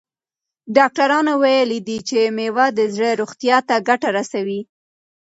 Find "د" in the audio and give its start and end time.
2.77-2.79